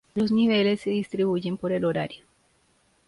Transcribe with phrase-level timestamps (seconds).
[0.15, 2.23] Los niveles se distribuyen por el horario.